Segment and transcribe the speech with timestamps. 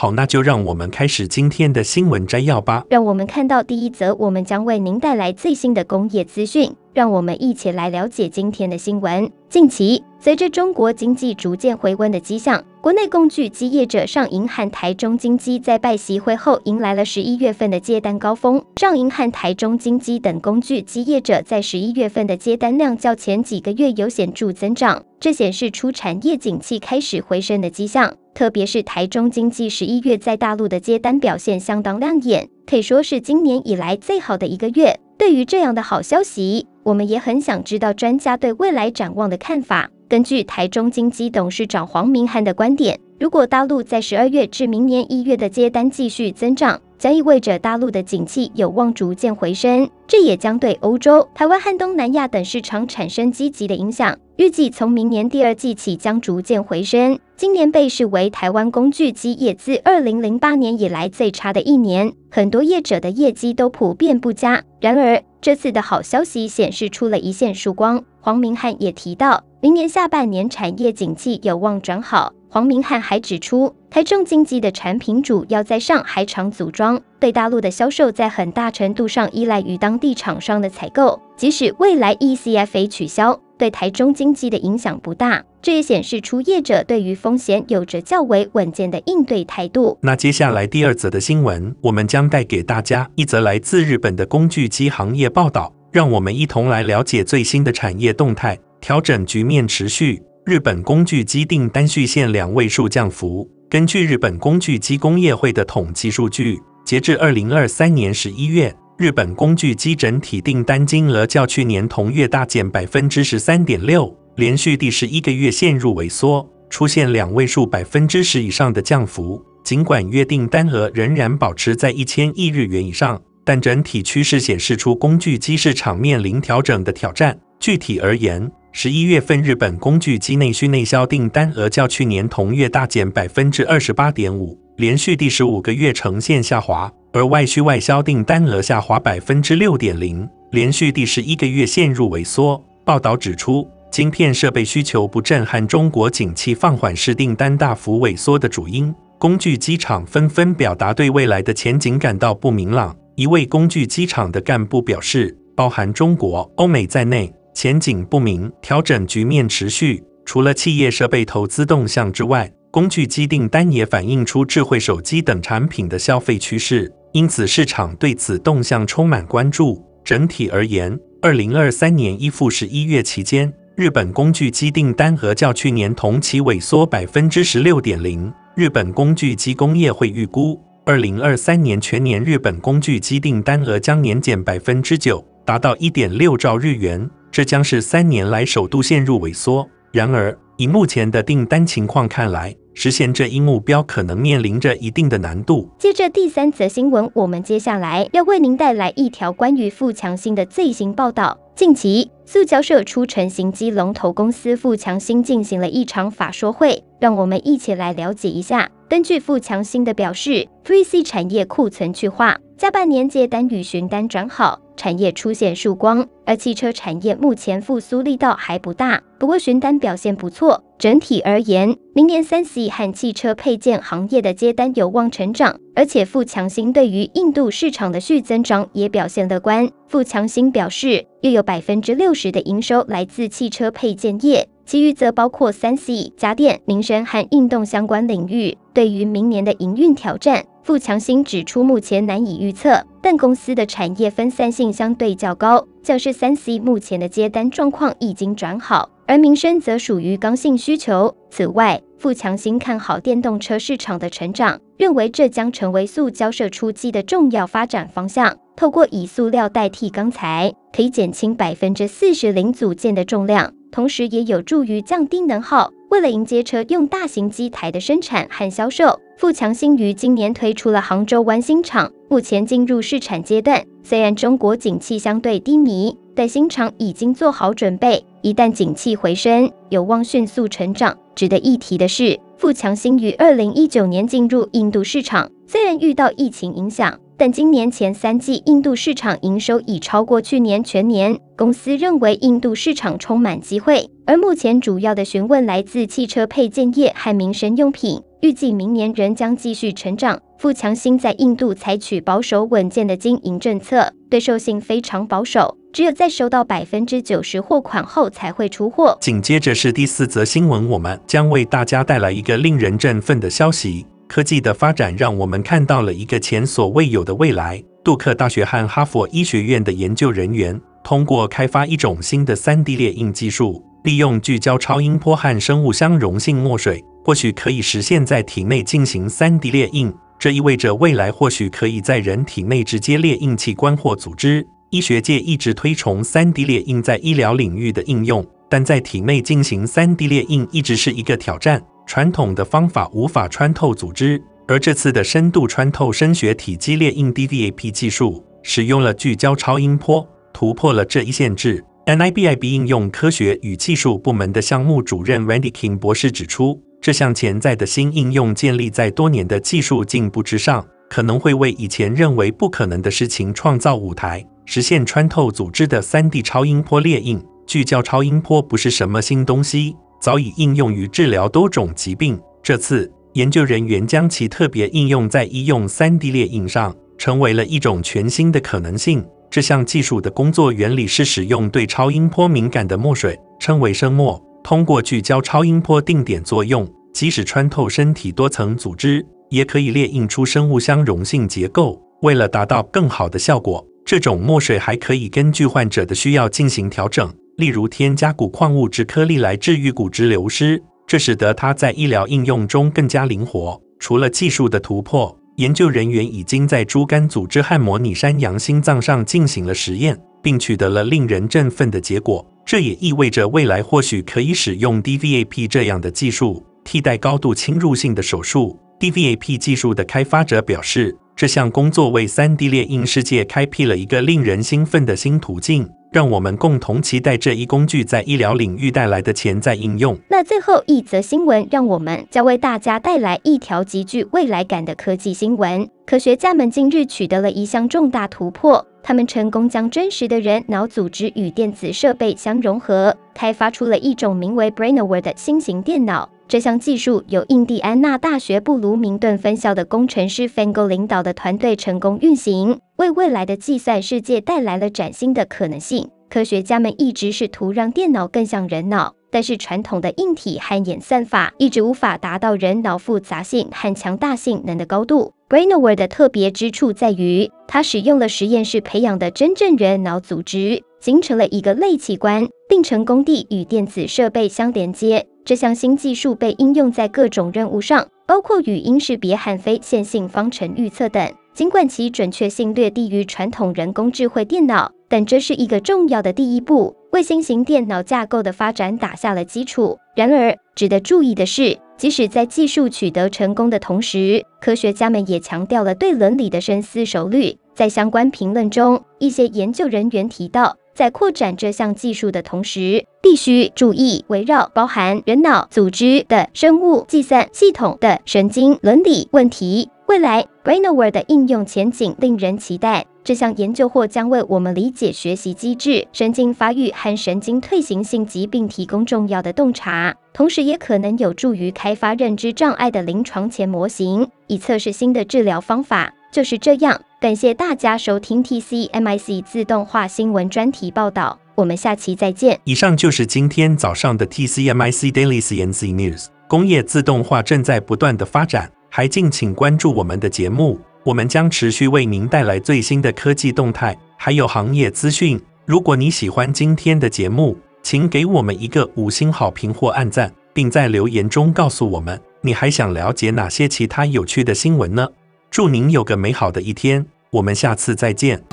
[0.00, 2.84] 好，那就让我们开始今天的新闻摘要吧。
[2.88, 6.72] 让我们看到第一则，我们将为您带来最新的工业资讯。
[6.94, 9.28] 让我们一起来了解今天的新闻。
[9.48, 18.62] 近期，随着中国经济逐渐回温的迹象，国内工具机业者上银和台中精机在拜习会后迎来了十一月份的接单高峰。
[18.76, 28.14] 上银和台中精机等工具机业者在十一月份的接单量较前几个月有显著增长，这显示出产业景气开始回升的迹象。
[28.38, 34.96] 特别是台中经济十一月在大陆的接单表现相当亮眼，可以说是今年以来最好的一个月。
[35.18, 39.90] 对于这样的好消息，我们也很想知道专家对未来展望的看法。
[40.08, 54.18] 根据台中经济董事长黄明汉的观点，如果大陆在十二月至明年一月的接单继续增长，将意味着大陆的景气有望逐渐回升，这也将对欧洲、台湾和东南亚等市场产生积极的影响。
[54.36, 57.18] 预计从明年第二季起将逐渐回升。
[57.36, 64.62] 今年被视为台湾工具机业自二零零八年以来最差的一年，很多业者的业绩都普遍不佳。
[64.80, 68.04] 然而，这次的好消息显示出了一线曙光。
[68.20, 72.32] 黄明汉也提到，明年下半年产业景气有望转好。
[72.50, 81.20] 黄明汉还指出，台中精机的产品主要在上海厂组装，对大陆的销售在很大程度上依赖于当地厂商的采购。
[81.36, 85.44] 即使未来 ECFA 取消，对台中精机的影响不大。
[85.60, 89.98] 这也显示出业者对于风险有着较为稳健的应对态度。
[90.00, 98.58] 那接下来第二则的新闻，我们将带给大家一则来自日本的工具机行业报道，让我们一同来了解最新的产业动态。
[98.80, 100.22] 调整局面持续。
[100.48, 103.46] 日本工具机订单续现两位数降幅。
[103.68, 119.44] 根据日本工具机工业会的统计数据，截至二零二三年十一月，日本工具机整体订单金额较去年同月大减百分之十三点六，连续第十一个月陷入萎缩，出现两位数百分之十以上的降幅。
[119.62, 127.38] 尽管月订单额仍然保持在一千亿日元以上，但整体趋势显示出工具机市场面临调整的挑战。
[127.60, 142.62] 具体而言，十一月份日本工具机内需内销订单额较去年同月大减百分之二十八点五，连续第十五个月呈现下滑；而外需外销订单额下滑百分之六点零，连续第十一个月陷入萎缩。
[142.84, 148.94] 报道指出，晶片设备需求不振和中国景气放缓是订单大幅萎缩的主因。
[149.18, 152.96] 工具机厂纷纷表达对未来的前景感到不明朗。
[153.16, 157.32] 一位工具机厂的干部表示，包含中国、欧美在内。
[157.60, 160.00] 前景不明，调整局面持续。
[160.24, 169.84] 除了企业设备投资动向之外，工具机订单也反映出智慧手机等产品的消费趋势，因此市场对此动向充满关注。
[170.04, 178.32] 整体而言，二零二三年一至十一月期间，日本工具机订单额较去年同期萎缩百分之十六点零。
[178.54, 187.10] 日本工具机工业会预估，二零二三年全年日本工具机订单额将年减百分之九，达到一点六兆日元。
[187.30, 189.68] 这将是三年来首度陷入萎缩。
[189.92, 195.68] 然而，以目前的订单情况看来，实现这一目标可能面临着一定的难度。
[195.78, 201.38] 接着第三则新闻，我们接下来要为您带来一条关于富强兴的最新报道。
[201.56, 208.70] 近期，塑胶社出成型机龙头公司富强兴进行了一场法说会，让我们一起来了解一下。
[208.88, 214.60] 根据富强兴的表示，3C 产业库存去化，下半年接单与询单转好。
[214.78, 220.62] 产业出现曙光，而汽车产业目前复苏力道还不大，不过询单表现不错。
[220.78, 229.68] 整体而言，明年 3C 和汽车配件行业的接单有望成长，而且富强兴对于印度市场的续增长也表现乐观。
[229.88, 238.56] 富强兴表示，又有百分之六十的营收来自汽车配件业，其余则包括 3C、家电、民生和运动相关领域。
[238.72, 248.90] 对于明年的营运挑战，富强兴指出，目前难以预测，但公司的产业分散性相对较高，像是 3C 目前的接单状况已经转好。
[249.08, 251.16] 而民生则属于刚性需求。
[251.30, 258.36] 此外，富强新看好电动车市场的成长，认为这将成为塑胶射出机的重要发展方向。
[258.54, 265.72] 透过以塑料代替钢材，可以减轻百分之四十零组件的重量，同时也有助于降低能耗。
[265.88, 273.64] 为了迎接车用大型机台的生产和销售，富强新于今年推出了杭州湾新厂，目前进入试产阶段。
[273.82, 280.96] 虽然中国景气相对低迷，但新厂已经做好准备，一旦景气回升，有望迅速成长。
[281.14, 286.98] 值得一提的是，富强新于二零一九年进入印度市场，虽然遇到疫情影响。
[287.20, 300.18] 但今年前三季印度市场营收已超过去年全年，公司认为印度市场充满机会，而目前主要的询问来自汽车配件业和民生用品，预计明年仍将继续成长。
[300.38, 308.96] 富强新在印度采取保守稳健的经营政策，对售性非常保守，只有在收到百分之九十货款后才会出货。
[308.98, 313.84] 紧接着是第四则新闻，我们将为大家带来一个令人振奋的消息。
[314.06, 317.62] 科技的发展让我们看到了一个前所未有的未来。
[317.84, 329.92] 杜克大学和哈佛医学院的研究人员通过开发一种新的 3D 列印技术，利用聚焦超音波和生物相容性墨水，或许可以实现在体内进行 3D 列印。
[330.18, 334.46] 这意味着未来或许可以在人体内直接列印器官或组织。
[334.70, 341.62] 医学界一直推崇 3D 列印在医疗领域的应用，但在体内进行 3D 列印一直是一个挑战。
[341.86, 351.64] 传统的方法无法穿透组织，而这次的深度穿透声学体积列印 DVAP 技术使用了聚焦超音波，突破了这一限制。
[351.88, 367.24] NIBIB 应用科学与技术部门的项目主任 Randy King 博士指出，这项潜在的新应用建立在多年的技术进步之上，可能会为以前认为不可能的事情创造舞台，实现穿透组织的 3D 超音波列印。
[367.46, 369.74] 聚焦超音波不是什么新东西。
[369.98, 372.20] 早已应用于治疗多种疾病。
[372.42, 379.02] 这次研究人员将其特别应用在医用 3D 列印上，成为了一种全新的可能性。
[379.30, 391.80] 这项技术的工作原理是使用对超音波敏感的墨水，称为生墨，通过聚焦超音波定点作用，即使穿透身体多层组织，也可以列印出生物相容性结构。
[392.02, 397.12] 为了达到更好的效果，这种墨水还可以根据患者的需要进行调整。
[397.36, 403.60] 例如添加鈷矿物质颗粒来治愈骨质流失，这使得它在医疗应用中更加灵活。
[403.78, 412.26] 除了技术的突破，研究人员已经在猪肝组织和模拟山羊心脏上进行了实验，并取得了令人振奋的结果。
[412.44, 418.58] 这也意味着未来或许可以使用 DVAP 这样的技术替代高度侵入性的手术。
[418.80, 425.70] DVAP 技术的开发者表示，这项工作为 3D 列印世界开辟了一个令人兴奋的新途径。
[425.90, 429.98] 让我们共同期待这一工具在医疗领域带来的潜在应用。
[430.08, 435.68] 那最后一则新闻，让我们将为大家带来一条极具未来感的科技新闻。
[435.86, 446.08] 科学家们近日取得了一项重大突破，他们成功将真实的人脑组织与电子设备相融合，开发出了一种名为 Brainaware 的新型电脑。
[446.28, 455.88] 这项技术由印第安纳大学布鲁明顿分校的工程师 Fango 领导的团队成功运行，为未来的计算世界带来了崭新的可能性。
[456.10, 465.14] 科学家们一直试图让电脑更像人脑，但是传统的硬体和演算法一直无法达到人脑复杂性和强大性能的高度。
[465.30, 475.06] Brainaware 的特别之处在于，它使用了实验室培养的真正人脑组织，形成了一个类器官，并成功地与电子设备相连接。
[475.28, 481.12] 这项新技术被应用在各种任务上，包括语音识别和非线性方程预测等。
[481.34, 489.78] 尽管其准确性略低于传统人工智慧电脑，但这是一个重要的第一步，为新型电脑架构的发展打下了基础。
[489.94, 497.36] 然而，值得注意的是，即使在技术取得成功的同时，科学家们也强调了对伦理的深思熟虑。
[497.54, 509.68] 在相关评论中，一些研究人员提到，在扩展这项技术的同时，必须注意围绕包含人脑组织的生物计算系统的神经伦理问题。
[509.88, 512.86] 未来，Brainaware 的应用前景令人期待。
[513.02, 525.92] 这项研究或将为我们理解学习机制、神经发育和神经退行性疾病提供重要的洞察，同时也可能有助于开发认知障碍的临床前模型，以测试新的治疗方法。
[526.10, 526.80] 就是这样。
[527.00, 532.40] 感谢大家收听 TCMIC 自动化新闻专题报道，我们下期再见。
[532.44, 536.06] 以上就是今天早上的 TCMIC Daily CNC News。
[536.26, 545.20] 工业自动化正在不断的发展，还敬请关注我们的节目，我们将持续为您带来最新的科技动态，还有行业资讯。
[545.46, 554.86] 如果你喜欢今天的节目，请给我们一个五星好评或按赞，并在留言中告诉我们你还想了解哪些其他有趣的新闻呢？
[555.30, 558.24] 祝您有个美好的一天，我们下次再见。